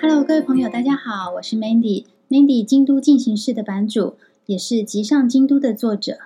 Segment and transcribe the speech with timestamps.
[0.00, 4.16] Hello，各位朋友，大家好，我是 Mandy，Mandy 京都进行式的版主，
[4.46, 6.18] 也是《极上京都》的作者。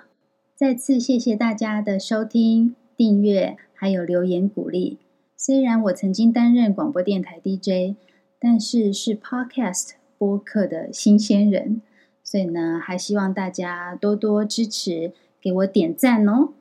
[0.55, 4.97] 再次谢谢大家的收听、订阅，还有留言鼓励。
[5.35, 7.95] 虽然我曾经担任广播电台 DJ，
[8.39, 11.81] 但是是 Podcast 播客的新鲜人，
[12.23, 16.53] 所以呢，还希望大家多多支持，给我点赞哦。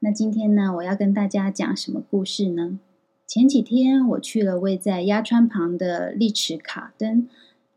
[0.00, 2.78] 那今天呢，我要跟大家讲什么故事呢？
[3.26, 7.26] 前几天我去了位在鸭川旁的丽池卡登，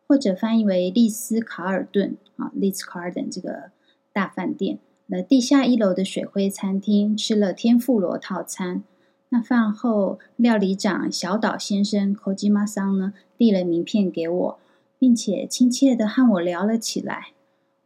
[0.06, 3.72] 或者翻译为丽思卡尔顿啊，丽思卡尔顿这个
[4.12, 8.84] 大饭店的地下一楼的水灰餐厅，吃了天妇罗套餐。
[9.30, 14.60] 那饭后，料理长小岛先生 Kojima 桑呢，递了名片给我，
[15.00, 17.30] 并且亲切地和我聊了起来。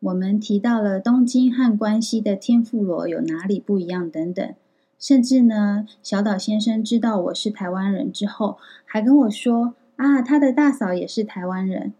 [0.03, 4.53] 我们提到了东京和关西的天妇罗有哪里不一样等等，
[4.99, 11.93] 甚至呢，小岛先生知道我是台湾人之后，还跟我说啊，他的大嫂也是台湾人。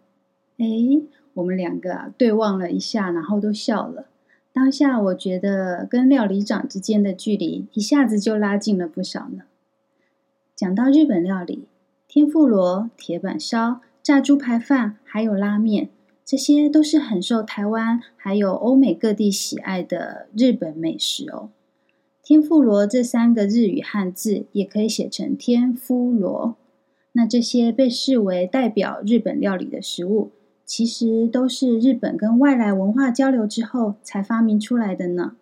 [0.58, 1.04] 诶，
[1.36, 4.08] 我们两个啊对望了一下，然后都笑了。
[4.52, 9.44] 当下我觉得跟料理长之间的距离一下子就拉近了不少呢。
[10.56, 11.70] 讲到日本料理，
[12.10, 15.90] 天妇罗、铁板烧、炸猪排饭，还有拉面，
[16.26, 21.50] 这些都是很受台湾还有欧美各地喜爱的日本美食哦。
[22.22, 26.56] 天妇罗这三个日语汉字也可以写成天妇罗，
[27.12, 30.32] 那这些被视为代表日本料理的食物。
[30.66, 35.36] 其实都是日本跟外来文化交流之后才发明出来的呢。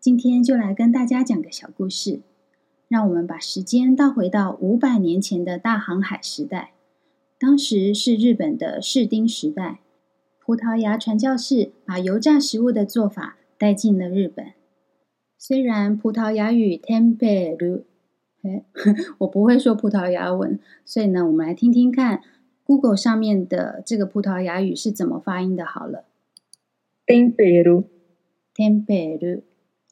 [0.00, 2.20] 今天就来跟大家讲个小故事，
[2.88, 6.72] 让我们把时间倒回到五百年前的大航海时代。
[7.38, 9.80] 当时是日本的室町时代，
[10.40, 14.54] 葡萄牙传教士把油炸食物的做法带进了日本。
[15.36, 17.82] 虽然葡萄牙语 “tempero”，
[19.18, 22.22] 我不会说葡萄牙文，所以呢，我们来听听看。
[22.64, 25.66] Google 上面的这个葡萄牙语是怎么发音的？
[25.66, 26.06] 好了
[27.06, 29.42] ，tempero，tempero，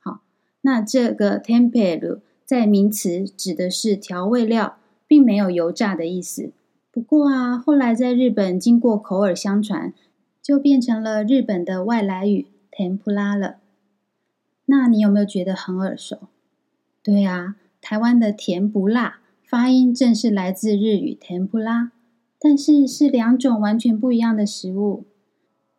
[0.01, 0.23] 好，
[0.63, 6.53] 那这个 tempero 在名词指的是调味料，并没有油炸的意思。
[6.95, 9.93] 不过啊，后来在日本经过口耳相传，
[10.41, 13.57] 就变成了日本的外来语 tempura 了。
[14.67, 16.29] 那你有没有觉得很耳熟？
[17.03, 21.91] 对啊，台湾的甜不辣发音正是来自日语 tempura。
[22.39, 25.03] 但是是两种完全不一样的食物。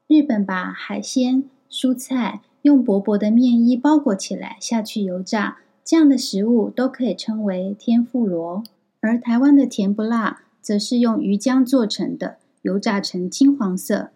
[0.07, 8.61] 日本把海鲜、蔬菜用薄薄的面衣包裹起来下去油炸，这样的食物都可以称为天妇罗。
[8.99, 14.09] 而台湾的甜不辣则是用鱼浆做成的，油炸成金黄色，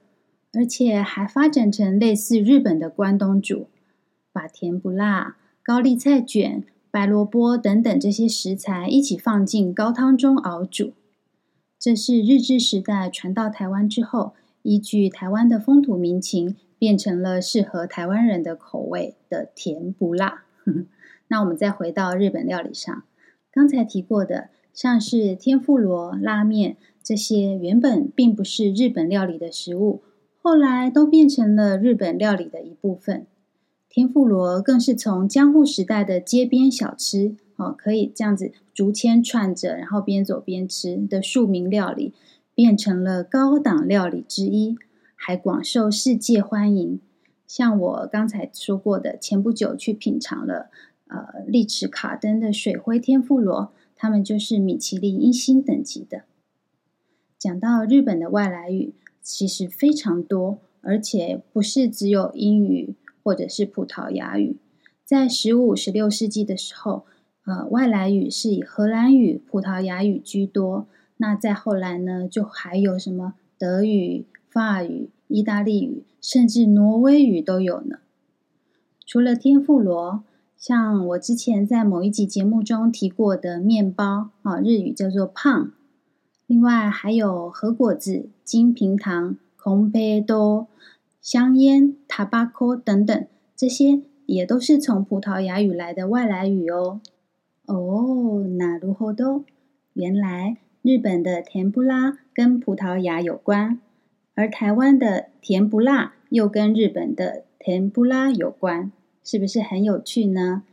[0.51, 3.67] 而且还发展成类似日本的关东煮，
[4.33, 10.93] 把甜不辣、高丽菜卷、白萝卜等等这些食材一起放进高汤中熬煮。
[11.77, 14.33] 这是日治时代传到台湾之后，
[14.63, 20.45] 依据台湾的风土民情，变成了适合台湾人的口味的甜不辣。
[21.29, 23.03] 那我们再回到日本料理上，
[23.51, 30.01] 刚才提过的，像是天妇罗、拉面这些，原本并不是日本料理的食物，
[30.41, 33.25] 后来都变成了日本料理的一部分。
[33.89, 37.35] 天妇罗更是从江户时代的街边小吃。
[37.55, 42.13] 哦，可以这样子竹签串着，然后边走边吃的庶民料理，
[42.55, 44.77] 变成了高档料理之一，
[45.13, 47.01] 还广受世界欢迎。
[47.45, 50.69] 像我刚才说过的，前不久去品尝了
[51.07, 56.23] 呃丽池卡登的水灰天妇罗，他们就是米其林一星等级的。
[57.37, 64.57] 讲到日本的外来语，其实非常多，而且不是只有英语或者是葡萄牙语。
[65.05, 67.05] 在十五、十六世纪的时候。
[67.45, 70.85] 呃，外来语是以荷兰语、葡萄牙语居多。
[71.17, 77.97] 那再后来呢，就还有什么德语、法语、意大利语，甚至挪威语都有呢。
[79.03, 80.23] 除了天妇罗，
[80.58, 85.72] 像我之前在某一集节目中提过的面包啊，日语叫做胖。
[86.46, 90.68] 另外还有和菓子、金平糖、空杯多、
[91.20, 93.26] 香烟、塔巴科等等，
[93.56, 97.00] 这些也都是从葡萄牙语来的外来语哦。
[97.66, 99.44] 哦，なるほど，
[99.94, 103.80] 原来日本的甜不辣跟葡萄牙有关，
[104.34, 108.92] 而台湾的甜不辣又跟日本的甜不辣有关，
[109.31, 110.63] 是不是很有趣呢？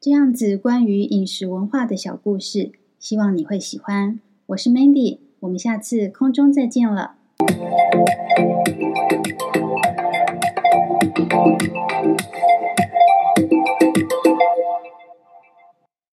[0.00, 4.18] 这样子关于饮食文化的小故事，希望你会喜欢。
[4.46, 7.14] 我是 Mandy，我们下次空中再见了。